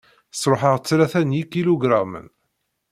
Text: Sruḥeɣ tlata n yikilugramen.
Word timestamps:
Sruḥeɣ 0.39 0.75
tlata 0.79 1.21
n 1.23 1.35
yikilugramen. 1.37 2.27